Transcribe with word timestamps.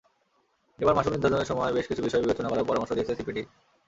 এসব 0.79 0.95
মাশুল 0.97 1.13
নির্ধারণের 1.13 1.49
সময় 1.51 1.73
বেশ 1.73 1.85
কিছু 1.87 2.01
বিষয় 2.03 2.21
বিবেচনা 2.23 2.49
করার 2.49 2.67
পরামর্শ 2.69 2.91
দিয়েছে 2.93 3.17
সিপিডি। 3.17 3.41